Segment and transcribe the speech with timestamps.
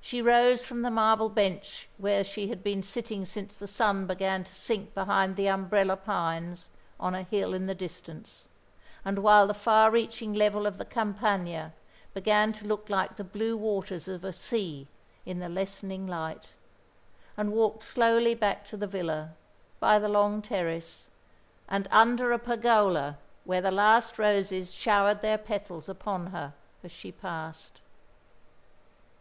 [0.00, 4.44] She rose from the marble bench where she had been sitting since the sun began
[4.44, 6.68] to sink behind the umbrella pines
[7.00, 8.46] on a hill in the distance,
[9.04, 11.72] and while the far reaching level of the Campagna
[12.14, 14.86] began to look like the blue waters of a sea
[15.26, 16.50] in the lessening light,
[17.36, 19.34] and walked slowly back to the villa,
[19.80, 21.08] by the long terrace,
[21.68, 26.54] and under a pergola where the last roses showered their petals upon her
[26.84, 27.80] as she passed.